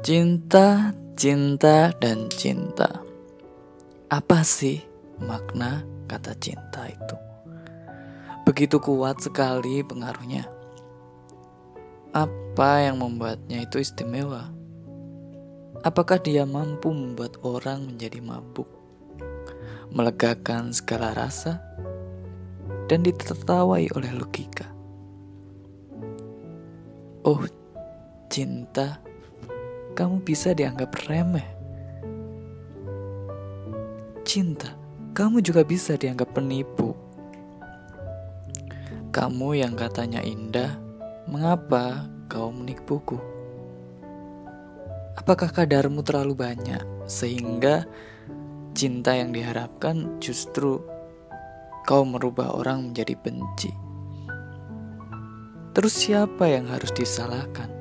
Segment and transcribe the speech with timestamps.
[0.00, 3.04] Cinta, cinta, dan cinta.
[4.08, 4.80] Apa sih
[5.20, 7.16] makna kata cinta itu?
[8.48, 10.48] Begitu kuat sekali pengaruhnya.
[12.16, 14.48] Apa yang membuatnya itu istimewa?
[15.84, 18.72] Apakah dia mampu membuat orang menjadi mabuk,
[19.92, 21.60] melegakan segala rasa,
[22.88, 24.64] dan ditertawai oleh logika?
[27.20, 27.44] Oh,
[28.32, 29.09] cinta
[30.00, 31.44] kamu bisa dianggap remeh.
[34.24, 34.72] Cinta,
[35.12, 36.96] kamu juga bisa dianggap penipu.
[39.12, 40.80] Kamu yang katanya indah,
[41.28, 43.20] mengapa kau menipuku?
[45.20, 47.84] Apakah kadarmu terlalu banyak sehingga
[48.72, 50.80] cinta yang diharapkan justru
[51.84, 53.68] kau merubah orang menjadi benci?
[55.76, 57.80] Terus siapa yang harus disalahkan?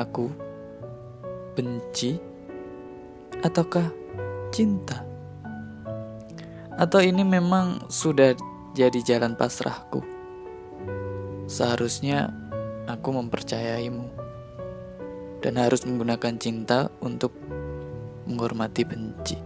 [0.00, 0.30] aku
[1.54, 2.16] benci
[3.42, 3.88] ataukah
[4.50, 5.06] cinta?
[6.80, 8.32] Atau ini memang sudah
[8.72, 10.00] jadi jalan pasrahku?
[11.50, 12.30] Seharusnya
[12.86, 14.06] aku mempercayaimu
[15.40, 17.34] dan harus menggunakan cinta untuk
[18.28, 19.36] menghormati benci.